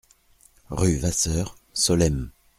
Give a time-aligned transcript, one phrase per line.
[0.71, 2.31] Rue Vasseur, Solesmes